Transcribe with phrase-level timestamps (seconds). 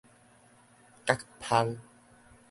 [1.05, 1.77] 角蜂